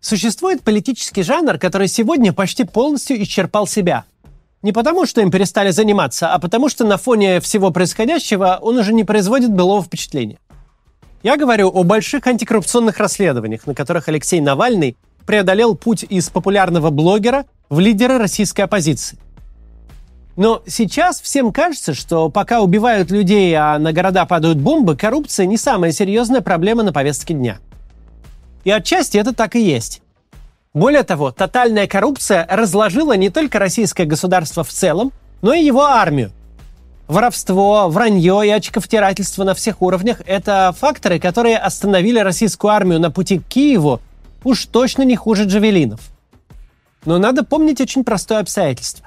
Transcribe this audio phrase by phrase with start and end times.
[0.00, 4.04] Существует политический жанр, который сегодня почти полностью исчерпал себя.
[4.62, 8.92] Не потому, что им перестали заниматься, а потому, что на фоне всего происходящего он уже
[8.92, 10.38] не производит былого впечатления.
[11.22, 14.96] Я говорю о больших антикоррупционных расследованиях, на которых Алексей Навальный
[15.26, 19.18] преодолел путь из популярного блогера в лидера российской оппозиции.
[20.36, 25.56] Но сейчас всем кажется, что пока убивают людей, а на города падают бомбы, коррупция не
[25.56, 27.58] самая серьезная проблема на повестке дня.
[28.66, 30.02] И отчасти это так и есть.
[30.74, 36.32] Более того, тотальная коррупция разложила не только российское государство в целом, но и его армию.
[37.06, 43.38] Воровство, вранье и очковтирательство на всех уровнях– это факторы, которые остановили российскую армию на пути
[43.38, 44.00] к Киеву
[44.42, 46.00] уж точно не хуже джавелинов.
[47.04, 49.06] Но надо помнить очень простое обстоятельство.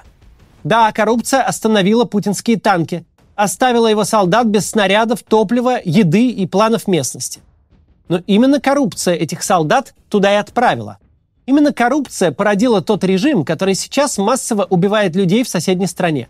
[0.63, 3.03] Да, коррупция остановила путинские танки,
[3.35, 7.41] оставила его солдат без снарядов, топлива, еды и планов местности.
[8.09, 10.97] Но именно коррупция этих солдат туда и отправила.
[11.45, 16.27] Именно коррупция породила тот режим, который сейчас массово убивает людей в соседней стране.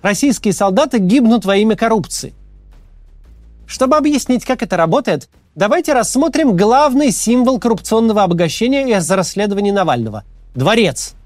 [0.00, 2.32] Российские солдаты гибнут во имя коррупции.
[3.66, 11.14] Чтобы объяснить, как это работает, давайте рассмотрим главный символ коррупционного обогащения из расследования Навального– дворец–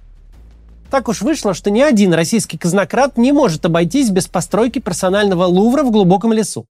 [0.91, 5.83] так уж вышло, что ни один российский казнократ не может обойтись без постройки персонального лувра
[5.83, 6.67] в глубоком лесу.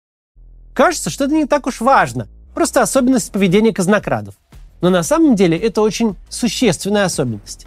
[0.75, 4.35] Кажется, что это не так уж важно, просто особенность поведения казнокрадов.
[4.81, 7.67] Но на самом деле это очень существенная особенность.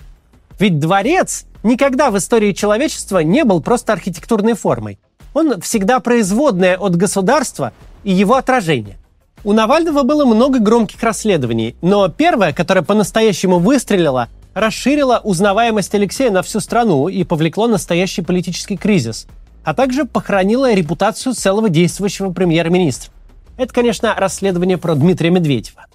[0.59, 4.99] Ведь дворец никогда в истории человечества не был просто архитектурной формой.
[5.33, 8.97] Он всегда производная от государства и его отражение.
[9.43, 16.41] У Навального было много громких расследований, но первое, которое по-настоящему выстрелило, расширило узнаваемость Алексея на
[16.41, 19.27] всю страну и повлекло настоящий политический кризис,
[19.63, 23.11] а также похоронило репутацию целого действующего премьер-министра.
[23.57, 25.85] Это, конечно, расследование про Дмитрия Медведева.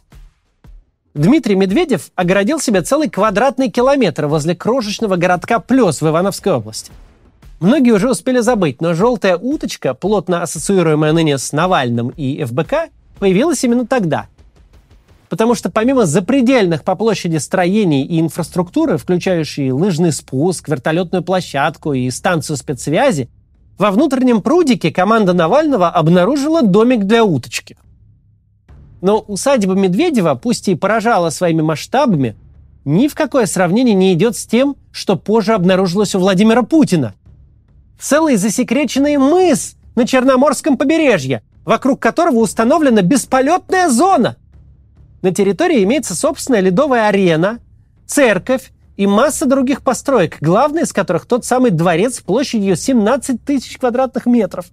[1.14, 6.92] Дмитрий Медведев огородил себе целый квадратный километр возле крошечного городка Плес в Ивановской области.
[7.58, 13.62] Многие уже успели забыть, но желтая уточка, плотно ассоциируемая ныне с Навальным и ФБК, появилась
[13.65, 14.28] именно тогда–
[15.31, 22.10] Потому что помимо запредельных по площади строений и инфраструктуры, включающие лыжный спуск, вертолетную площадку и
[22.10, 23.31] станцию спецсвязи,
[23.80, 27.78] во внутреннем прудике команда Навального обнаружила домик для уточки.
[29.00, 32.36] Но усадьба Медведева, пусть и поражала своими масштабами,
[32.84, 37.14] ни в какое сравнение не идет с тем, что позже обнаружилось у Владимира Путина.
[37.98, 44.36] Целый засекреченный мыс на Черноморском побережье, вокруг которого установлена бесполетная зона–
[45.22, 47.58] на территории имеется собственная ледовая арена,
[48.06, 54.27] церковь и масса других построек, главный из которых тот самый дворец площадью 17 тысяч квадратных
[54.27, 54.66] метров.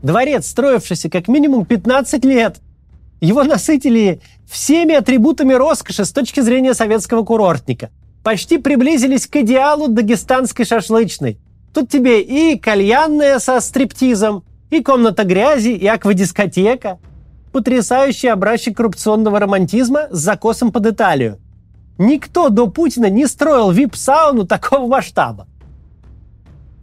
[0.00, 2.58] Дворец, строившийся как минимум 15 лет.
[3.20, 7.90] Его насытили всеми атрибутами роскоши с точки зрения советского курортника.
[8.22, 11.40] Почти приблизились к идеалу дагестанской шашлычной.
[11.74, 17.00] Тут тебе и кальянная со стриптизом, и комната грязи, и аквадискотека–
[17.52, 21.40] потрясающий образчик коррупционного романтизма с закосом под Италию.
[21.98, 25.46] Никто до Путина не строил вип-сауну такого масштаба.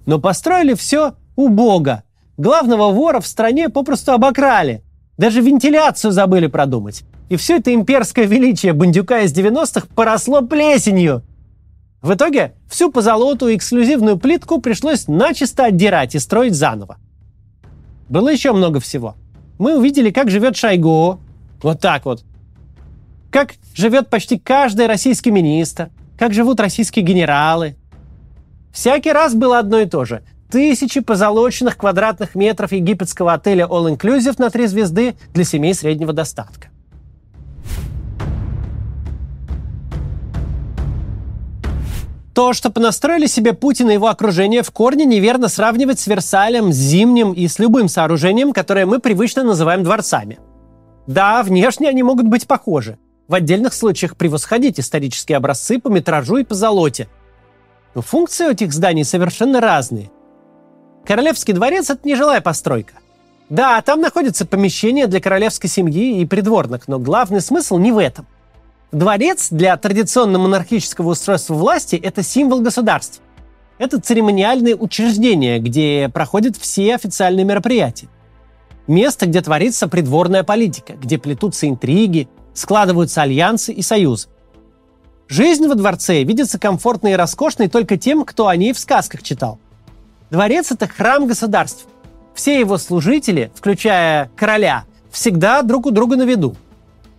[0.06, 2.04] Но построили все убого.
[2.38, 4.84] Главного вора в стране попросту обокрали.
[5.18, 7.04] Даже вентиляцию забыли продумать.
[7.30, 11.24] И все это имперское величие бандюка из 90-х поросло плесенью.
[12.02, 16.98] В итоге всю позолоту и эксклюзивную плитку пришлось начисто отдирать и строить заново.
[18.10, 19.16] Было еще много всего–
[19.58, 21.20] мы увидели, как живет Шойгу.
[21.62, 22.24] Вот так вот.
[23.36, 25.90] Как живет почти каждый российский министр.
[26.18, 27.76] Как живут российские генералы.
[28.72, 30.24] Всякий раз было одно и то же.
[30.50, 36.70] Тысячи позолоченных квадратных метров египетского отеля All Inclusive на три звезды для семей среднего достатка.
[42.34, 46.78] То, что понастроили себе Путин и его окружение, в корне неверно сравнивать с Версалем, с
[46.78, 50.40] Зимним и с любым сооружением, которое мы привычно называем дворцами.
[51.06, 52.98] Да, внешне они могут быть похожи.
[53.28, 57.08] В отдельных случаях превосходить исторические образцы по метражу и по золоте.
[57.96, 60.12] Но функции у этих зданий совершенно разные.
[61.06, 62.94] Королевский дворец– это нежилая постройка.
[63.50, 68.28] Да, там находятся помещения для королевской семьи и придворных, но главный смысл не в этом.
[68.92, 73.24] Дворец для традиционно-монархического устройства власти– это символ государства.
[73.78, 78.08] Это церемониальные учреждения, где проходят все официальные мероприятия.
[78.88, 84.30] Место, где творится придворная политика, где плетутся интриги, складываются альянсы и союзы.
[85.28, 89.60] Жизнь во дворце видится комфортной и роскошной только тем, кто о ней в сказках читал.
[90.32, 91.88] Дворец– это храм государства.
[92.34, 96.56] Все его служители, включая короля, всегда друг у друга на виду–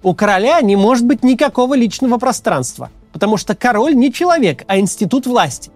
[0.07, 5.27] У короля не может быть никакого личного пространства, потому что король не человек, а институт
[5.27, 5.73] власти.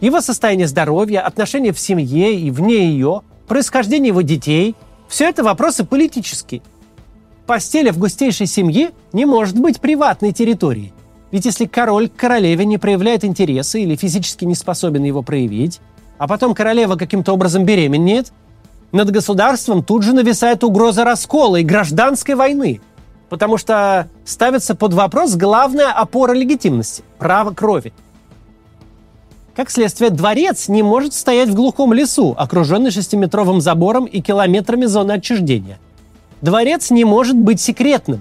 [0.00, 4.74] Его состояние здоровья, отношения в семье и вне ее, происхождение его детей–
[5.08, 6.62] все это вопросы политические.
[7.46, 10.92] Постель в густейшей семье не может быть приватной территорией.
[11.30, 15.80] Ведь если король к королеве не проявляет интереса или физически не способен его проявить,
[16.18, 18.32] а потом королева каким-то образом беременеет,
[18.92, 22.80] над государством тут же нависает угроза раскола и гражданской войны,
[23.30, 27.94] потому что ставится под вопрос главная опора легитимности– право крови.
[29.56, 35.12] Как следствие, дворец не может стоять в глухом лесу, окруженный шестиметровым забором и километрами зоны
[35.12, 35.78] отчуждения.
[36.42, 38.20] Дворец не может быть секретным.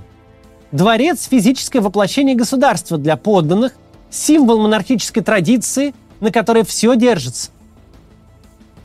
[0.71, 3.73] Дворец– физическое воплощение государства для подданных,
[4.11, 7.49] символ монархической традиции, на которой все держится.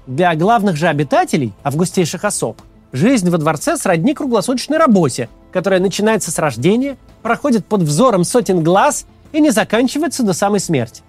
[0.07, 2.63] Для главных же обитателей, августейших особ,
[2.93, 9.07] жизнь во дворце сродни круглосуточной работе, которая начинается с рождения, проходит под взором сотен глаз
[9.33, 11.03] и не заканчивается до самой смерти.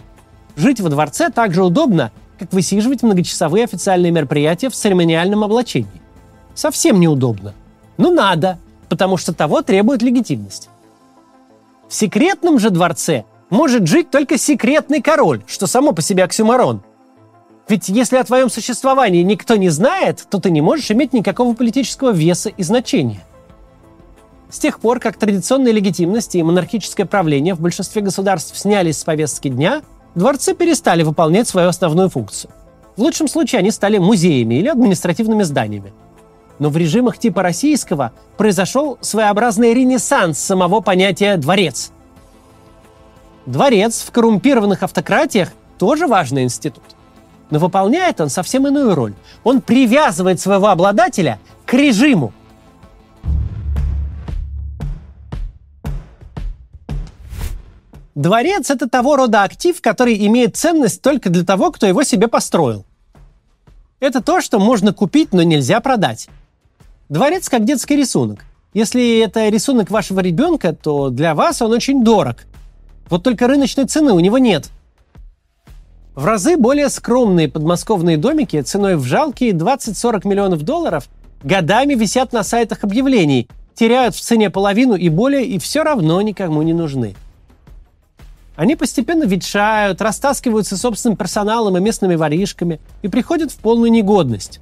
[0.58, 6.02] Жить во дворце так же удобно, как высиживать многочасовые официальные мероприятия в церемониальном облачении.
[6.56, 7.54] Совсем неудобно.
[7.98, 8.60] Но надо,
[8.90, 10.70] потому что того требует легитимность.
[11.88, 16.82] В секретном же дворце может жить только секретный король, что само по себе оксюмарон.
[17.68, 22.12] Ведь если о твоем существовании никто не знает, то ты не можешь иметь никакого политического
[22.12, 23.24] веса и значения.
[24.50, 29.50] С тех пор, как традиционная легитимность и монархическое правление в большинстве государств снялись с повестки
[29.50, 29.82] дня,
[30.16, 32.52] дворцы перестали выполнять свою основную функцию.
[32.96, 35.94] В лучшем случае они стали музеями или административными зданиями.
[36.60, 41.92] Но в режимах типа российского произошел своеобразный ренессанс самого понятия «дворец».
[43.46, 46.84] Дворец в коррумпированных автократиях тоже важный институт.
[47.50, 49.14] Но выполняет он совсем иную роль.
[49.46, 52.34] Он привязывает своего обладателя к режиму.
[58.16, 62.84] Дворец– это того рода актив, который имеет ценность только для того, кто его себе построил.
[64.00, 66.28] Это то, что можно купить, но нельзя продать.
[67.10, 68.46] Дворец как детский рисунок.
[68.74, 72.46] Если это рисунок вашего ребенка, то для вас он очень дорог.
[73.10, 74.70] Вот только рыночной цены у него нет–
[76.18, 81.08] в разы более скромные подмосковные домики ценой в жалкие 20-40 миллионов долларов
[81.44, 86.64] годами висят на сайтах объявлений, теряют в цене половину и более, и все равно никому
[86.64, 87.14] не нужны.
[88.56, 94.60] Они постепенно ветшают, растаскиваются собственным персоналом и местными воришками и приходят в полную негодность.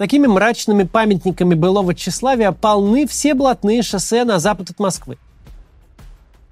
[0.00, 5.18] Такими мрачными памятниками былого тщеславия полны все блатные шоссе на запад от Москвы–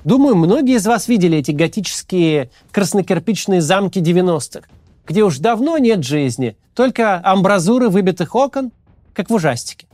[0.05, 4.69] Думаю, многие из вас видели эти готические краснокирпичные замки 90-х,
[5.07, 8.71] где уж давно нет жизни, только амбразуры выбитых окон,
[9.13, 9.87] как в ужастике.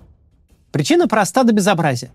[0.72, 2.10] Причина проста до безобразия.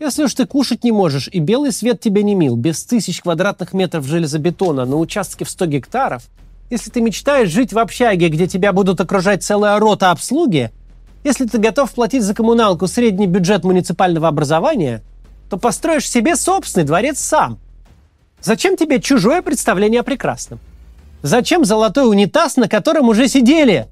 [0.00, 3.72] Если уж ты кушать не можешь, и белый свет тебе не мил, без тысяч квадратных
[3.72, 6.24] метров железобетона на участке в 100 гектаров,
[6.70, 10.70] если ты мечтаешь жить в общаге, где тебя будут окружать целая рота обслуги,
[11.24, 15.02] если ты готов платить за коммуналку средний бюджет муниципального образования–
[15.48, 17.58] то построишь себе собственный дворец сам.
[18.40, 20.58] Зачем тебе чужое представление о прекрасном?
[21.22, 23.88] Зачем золотой унитаз, на котором уже сидели?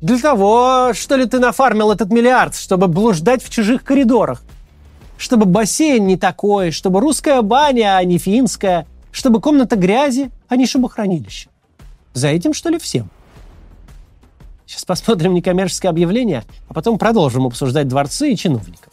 [0.00, 4.42] Для того, что ли, ты нафармил этот миллиард, чтобы блуждать в чужих коридорах?
[5.16, 10.66] Чтобы бассейн не такой, чтобы русская баня, а не финская, чтобы комната грязи, а не
[10.66, 11.48] шубохранилище.
[12.14, 13.08] За этим, что ли, всем?
[14.66, 18.92] Сейчас посмотрим некоммерческое объявление, а потом продолжим обсуждать дворцы и чиновников.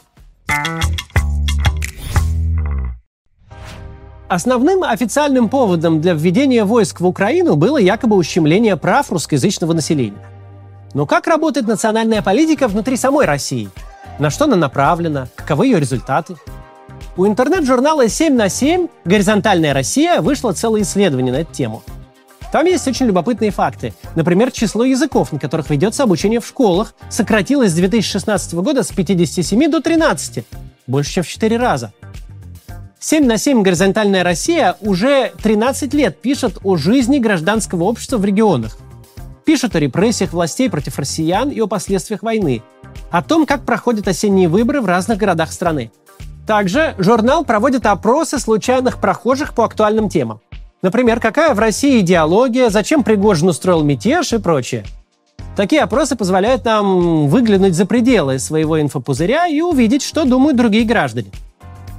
[4.27, 10.23] Основным официальным поводом для введения войск в Украину было якобы ущемление прав русскоязычного населения.
[10.93, 13.69] Но как работает национальная политика внутри самой России?
[14.19, 15.27] На что она направлена?
[15.35, 16.35] Каковы ее результаты?
[17.17, 21.83] У интернет-журнала «7 на 7» «Горизонтальная Россия» вышло целое исследование на эту тему.
[22.51, 23.93] Там есть очень любопытные факты.
[24.15, 29.69] Например, число языков, на которых ведется обучение в школах, сократилось с 2016 года с 57
[29.69, 30.45] до 13.
[30.87, 31.93] Больше, чем в 4 раза.
[32.99, 38.77] 7 на 7 «Горизонтальная Россия» уже 13 лет пишет о жизни гражданского общества в регионах.
[39.45, 42.61] Пишут о репрессиях властей против россиян и о последствиях войны.
[43.09, 45.91] О том, как проходят осенние выборы в разных городах страны.
[46.45, 50.41] Также журнал проводит опросы случайных прохожих по актуальным темам.
[50.81, 54.85] Например, какая в России идеология, зачем Пригожин устроил мятеж и прочее.
[55.55, 61.31] Такие опросы позволяют нам выглянуть за пределы своего инфопузыря и увидеть, что думают другие граждане–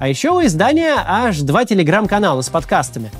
[0.01, 3.11] а еще у издания аж два телеграм-канала с подкастами.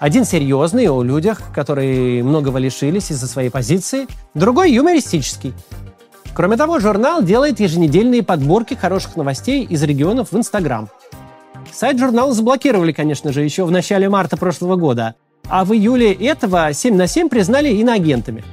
[0.00, 5.54] Один серьезный о людях, которые многого лишились из-за своей позиции, другой юмористический.
[6.34, 10.88] Кроме того, журнал делает еженедельные подборки хороших новостей из регионов в Инстаграм.
[11.72, 15.14] Сайт журнала заблокировали, конечно же, еще в начале марта прошлого года,
[15.48, 18.44] а в июле этого 7 на 7 признали иноагентами.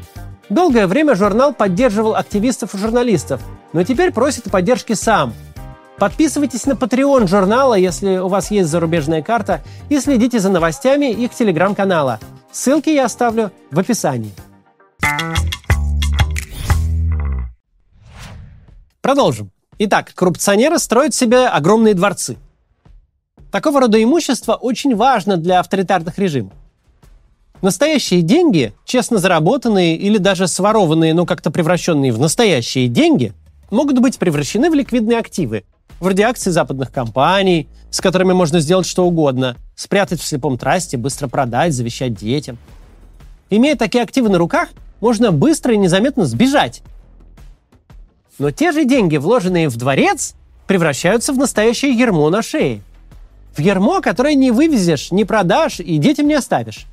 [0.50, 3.42] Долгое время журнал поддерживал активистов и журналистов,
[3.74, 5.34] но теперь просит о поддержке сам.
[5.98, 11.34] Подписывайтесь на Patreon журнала, если у вас есть зарубежная карта, и следите за новостями их
[11.34, 12.20] телеграм-канала.
[12.52, 14.32] Ссылки я оставлю в описании.
[19.02, 19.52] Продолжим.
[19.80, 22.38] Итак, коррупционеры строят себе огромные дворцы.
[23.52, 26.54] Такого рода имущество очень важно для авторитарных режимов.
[27.62, 33.34] Настоящие деньги, честно заработанные или даже сворованные, но как-то превращенные в настоящие деньги,
[33.72, 35.64] могут быть превращены в ликвидные активы,
[36.00, 41.28] вроде акций западных компаний, с которыми можно сделать что угодно, спрятать в слепом трасте, быстро
[41.28, 42.58] продать, завещать детям.
[43.50, 46.84] Имея такие активы на руках, можно быстро и незаметно сбежать.
[48.38, 50.36] Но те же деньги, вложенные в дворец,
[50.68, 52.82] превращаются в настоящее ермо на шее.
[53.58, 56.86] В ермо, которое не вывезешь, не продашь и детям не оставишь.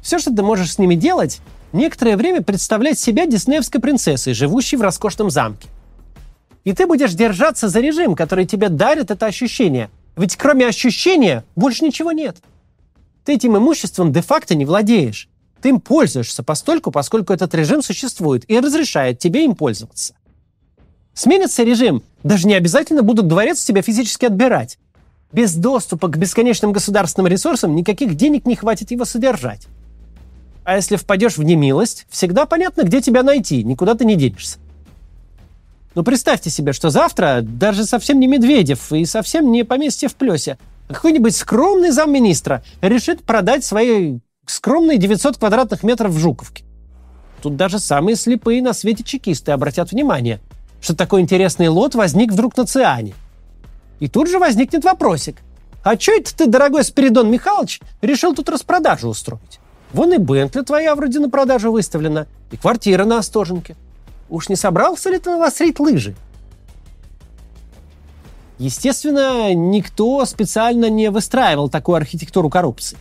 [0.00, 1.40] Все, что ты можешь с ними делать,
[1.72, 5.68] некоторое время представлять себя диснеевской принцессой, живущей в роскошном замке.
[6.62, 9.90] И ты будешь держаться за режим, который тебе дарит это ощущение.
[10.16, 12.36] Ведь кроме ощущения больше ничего нет.
[13.24, 15.28] Ты этим имуществом де-факто не владеешь.
[15.60, 20.14] Ты им пользуешься постольку, поскольку этот режим существует и разрешает тебе им пользоваться.
[21.12, 24.78] Сменится режим, даже не обязательно будут дворец тебя физически отбирать.
[25.36, 29.66] Без доступа к бесконечным государственным ресурсам никаких денег не хватит его содержать.
[30.64, 34.56] А если впадешь в немилость, всегда понятно, где тебя найти, никуда ты не денешься.
[35.94, 40.56] Но представьте себе, что завтра даже совсем не Медведев и совсем не поместье в Плесе,
[40.88, 46.64] а какой-нибудь скромный замминистра решит продать свои скромные 900 квадратных метров в Жуковке.
[47.42, 50.40] Тут даже самые слепые на свете чекисты обратят внимание,
[50.80, 53.12] что такой интересный лот возник вдруг на Циане.
[54.00, 55.36] И тут же возникнет вопросик.
[55.82, 59.60] А что это ты, дорогой Спиридон Михайлович, решил тут распродажу устроить?
[59.92, 63.76] Вон и Бентли твоя вроде на продажу выставлена, и квартира на Остоженке.
[64.28, 66.14] Уж не собрался ли ты навострить лыжи?
[68.58, 72.98] Естественно, никто специально не выстраивал такую архитектуру коррупции.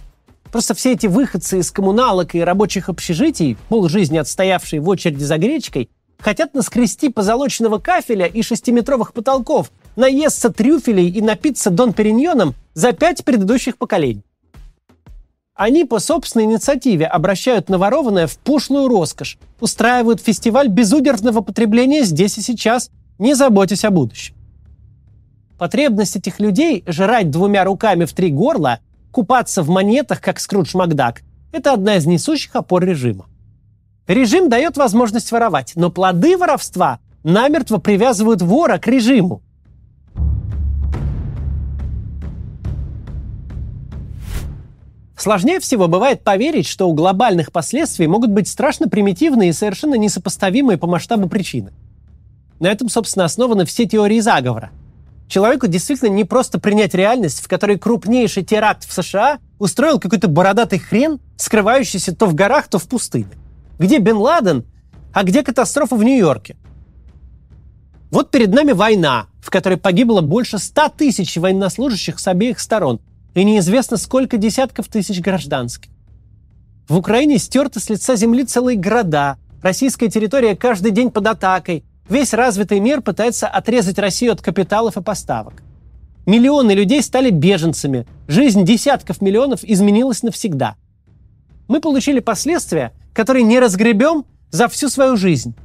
[0.51, 5.89] Просто все эти выходцы из коммуналок и рабочих общежитий, полжизни отстоявшие в очереди за гречкой,
[6.19, 13.23] хотят наскрести позолоченного кафеля и шестиметровых потолков, наесться трюфелей и напиться Дон Периньоном за пять
[13.23, 14.23] предыдущих поколений.
[15.55, 22.41] Они по собственной инициативе обращают наворованное в пошлую роскошь, устраивают фестиваль безудержного потребления здесь и
[22.41, 24.35] сейчас, не заботясь о будущем.
[25.57, 28.79] Потребность этих людей жрать двумя руками в три горла,
[29.11, 31.21] купаться в монетах, как Скрудж Макдак,
[31.53, 33.27] это одна из несущих опор режима.
[34.07, 39.41] Режим дает возможность воровать, но плоды воровства намертво привязывают вора к режиму.
[45.25, 50.77] Сложнее всего бывает поверить, что у глобальных последствий могут быть страшно примитивные и совершенно несопоставимые
[50.77, 51.73] по масштабу причины.
[52.59, 54.69] На этом, собственно, основаны все теории заговора.
[55.27, 60.77] Человеку действительно не просто принять реальность, в которой крупнейший теракт в США устроил какой-то бородатый
[60.77, 63.31] хрен, скрывающийся то в горах, то в пустыне.
[63.79, 64.63] Где Бен Ладен,
[65.11, 66.55] а где катастрофа в Нью-Йорке?
[68.11, 72.99] Вот перед нами война, в которой погибло больше 100 тысяч военнослужащих с обеих сторон–
[73.35, 75.91] и неизвестно сколько десятков тысяч гражданских.
[76.87, 82.33] В Украине стерты с лица земли целые города, российская территория каждый день под атакой, весь
[82.33, 85.61] развитый мир пытается отрезать Россию от капиталов и поставок.
[86.25, 90.75] Миллионы людей стали беженцами, жизнь десятков миллионов изменилась навсегда.
[91.67, 95.55] Мы получили последствия, которые не разгребем за всю свою жизнь.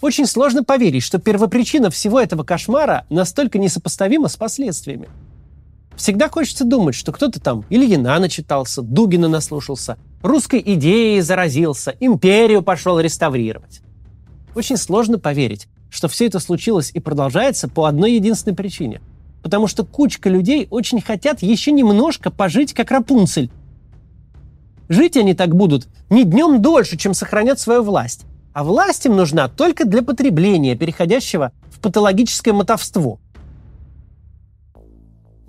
[0.00, 5.08] Очень сложно поверить, что первопричина всего этого кошмара настолько несопоставима с последствиями.
[5.96, 12.98] Всегда хочется думать, что кто-то там Ильина начитался, Дугина наслушался, русской идеей заразился, империю пошел
[12.98, 13.82] реставрировать.
[14.54, 19.00] Очень сложно поверить, что все это случилось и продолжается по одной единственной причине.
[19.42, 23.50] Потому что кучка людей очень хотят еще немножко пожить как Рапунцель.
[24.88, 28.24] Жить они так будут не днем дольше, чем сохранят свою власть.
[28.52, 33.18] А власть им нужна только для потребления, переходящего в патологическое мотовство–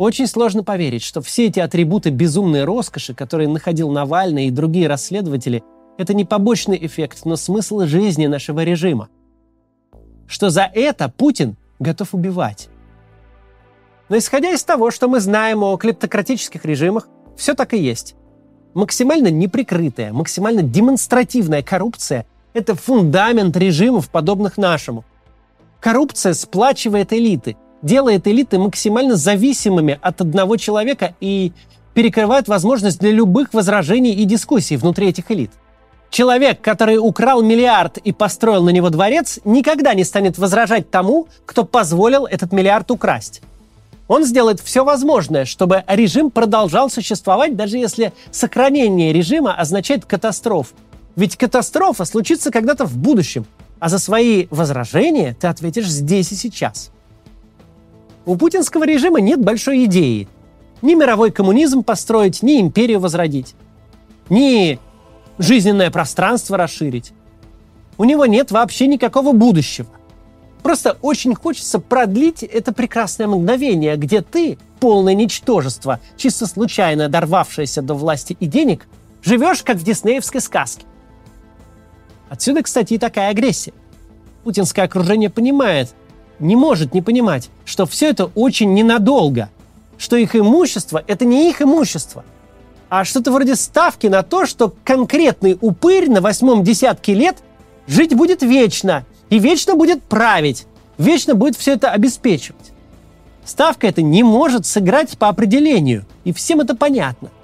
[0.04, 5.64] очень сложно поверить, что все эти атрибуты безумной роскоши, которые находил Навальный и другие расследователи,
[5.98, 9.10] это не побочный эффект, но смысл жизни нашего режима.
[10.28, 12.70] Что за это Путин готов убивать.
[14.10, 17.08] Но исходя из того, что мы знаем о клептократических режимах,
[17.38, 18.16] все так и есть.
[18.74, 25.06] Максимально неприкрытая, максимально демонстративная коррупция Это фундамент режимов, подобных нашему.
[25.80, 31.52] Коррупция сплачивает элиты, делает элиты максимально зависимыми от одного человека и
[31.94, 35.52] перекрывает возможность для любых возражений и дискуссий внутри этих элит.
[36.10, 41.66] Человек, который украл миллиард и построил на него дворец, никогда не станет возражать тому, кто
[41.66, 43.42] позволил этот миллиард украсть.
[44.08, 50.76] Он сделает все возможное, чтобы режим продолжал существовать, даже если сохранение режима означает катастрофу.
[51.16, 53.46] Ведь катастрофа случится когда-то в будущем,
[53.80, 56.93] а за свои возражения ты ответишь здесь и сейчас.
[58.26, 60.28] У путинского режима нет большой идеи.
[60.82, 63.56] Ни мировой коммунизм построить, ни империю возродить,
[64.30, 64.80] ни
[65.38, 67.14] жизненное пространство расширить.
[67.98, 69.90] У него нет вообще никакого будущего.
[70.62, 77.94] Просто очень хочется продлить это прекрасное мгновение, где ты, полное ничтожество, чисто случайно дорвавшееся до
[77.94, 78.88] власти и денег,
[79.22, 80.86] живешь как в диснеевской сказке.
[82.30, 83.74] Отсюда, кстати, и такая агрессия.
[84.44, 85.94] Путинское окружение понимает,
[86.44, 89.50] не может не понимать, что все это очень ненадолго,
[89.98, 92.24] что их имущество– это не их имущество,
[92.90, 97.38] а что-то вроде ставки на то, что конкретный упырь на восьмом десятке лет
[97.88, 102.72] жить будет вечно и вечно будет править, вечно будет все это обеспечивать.
[103.46, 107.30] Ставка это не может сыграть по определению, и всем это понятно–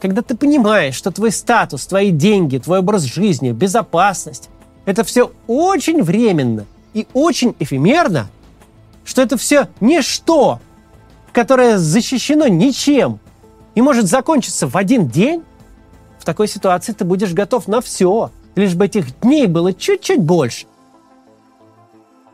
[0.00, 4.48] когда ты понимаешь, что твой статус, твои деньги, твой образ жизни, безопасность–
[4.86, 6.64] это все очень временно
[6.94, 8.28] и очень эфемерно,
[9.04, 10.60] что это все ничто,
[11.32, 13.18] которое защищено ничем
[13.74, 15.42] и может закончиться в один день,
[16.18, 20.66] в такой ситуации ты будешь готов на все, лишь бы этих дней было чуть-чуть больше.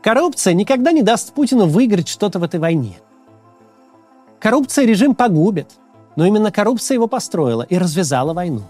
[0.01, 2.99] Коррупция никогда не даст Путину выиграть что-то в этой войне.
[4.39, 5.71] Коррупция режим погубит–
[6.17, 8.63] но именно коррупция его построила и развязала войну.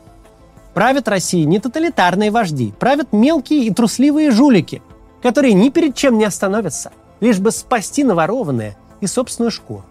[0.76, 4.84] Правят Россией не тоталитарные вожди, правят мелкие и трусливые жулики,
[5.22, 9.86] которые ни перед чем не остановятся, лишь бы спасти наворованное и собственную шкуру.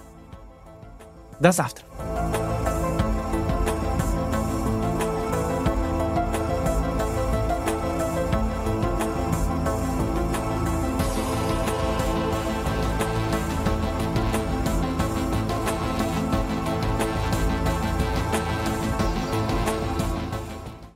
[1.40, 1.84] До завтра.